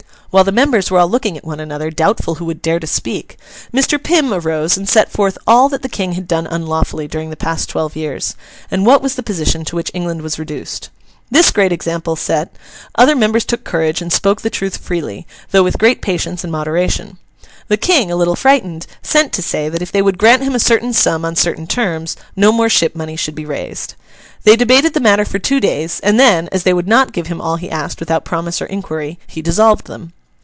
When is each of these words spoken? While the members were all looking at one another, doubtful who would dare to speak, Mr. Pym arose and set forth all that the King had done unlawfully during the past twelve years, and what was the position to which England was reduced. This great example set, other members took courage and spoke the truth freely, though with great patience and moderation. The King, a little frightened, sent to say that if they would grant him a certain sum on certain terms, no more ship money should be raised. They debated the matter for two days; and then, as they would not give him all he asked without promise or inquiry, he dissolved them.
While 0.31 0.45
the 0.45 0.53
members 0.53 0.89
were 0.89 0.97
all 0.97 1.09
looking 1.09 1.35
at 1.37 1.43
one 1.43 1.59
another, 1.59 1.91
doubtful 1.91 2.35
who 2.35 2.45
would 2.45 2.61
dare 2.61 2.79
to 2.79 2.87
speak, 2.87 3.35
Mr. 3.73 4.01
Pym 4.01 4.33
arose 4.33 4.77
and 4.77 4.87
set 4.87 5.11
forth 5.11 5.37
all 5.45 5.67
that 5.67 5.81
the 5.81 5.89
King 5.89 6.13
had 6.13 6.25
done 6.25 6.47
unlawfully 6.47 7.05
during 7.05 7.31
the 7.31 7.35
past 7.35 7.67
twelve 7.67 7.97
years, 7.97 8.35
and 8.71 8.85
what 8.85 9.01
was 9.01 9.15
the 9.15 9.23
position 9.23 9.65
to 9.65 9.75
which 9.75 9.91
England 9.93 10.21
was 10.21 10.39
reduced. 10.39 10.87
This 11.29 11.51
great 11.51 11.73
example 11.73 12.15
set, 12.15 12.55
other 12.95 13.13
members 13.13 13.43
took 13.43 13.65
courage 13.65 14.01
and 14.01 14.13
spoke 14.13 14.39
the 14.39 14.49
truth 14.49 14.77
freely, 14.77 15.27
though 15.49 15.63
with 15.63 15.77
great 15.77 16.01
patience 16.01 16.45
and 16.45 16.49
moderation. 16.53 17.17
The 17.67 17.75
King, 17.75 18.09
a 18.09 18.15
little 18.15 18.37
frightened, 18.37 18.87
sent 19.01 19.33
to 19.33 19.41
say 19.43 19.67
that 19.67 19.81
if 19.81 19.91
they 19.91 20.01
would 20.01 20.17
grant 20.17 20.43
him 20.43 20.55
a 20.55 20.59
certain 20.59 20.93
sum 20.93 21.25
on 21.25 21.35
certain 21.35 21.67
terms, 21.67 22.15
no 22.37 22.53
more 22.53 22.69
ship 22.69 22.95
money 22.95 23.17
should 23.17 23.35
be 23.35 23.45
raised. 23.45 23.95
They 24.45 24.55
debated 24.55 24.93
the 24.93 25.01
matter 25.01 25.25
for 25.25 25.39
two 25.39 25.59
days; 25.59 25.99
and 26.01 26.17
then, 26.17 26.47
as 26.53 26.63
they 26.63 26.73
would 26.73 26.87
not 26.87 27.11
give 27.11 27.27
him 27.27 27.41
all 27.41 27.57
he 27.57 27.69
asked 27.69 27.99
without 27.99 28.23
promise 28.23 28.61
or 28.61 28.65
inquiry, 28.67 29.19
he 29.27 29.41
dissolved 29.41 29.87
them. 29.87 30.13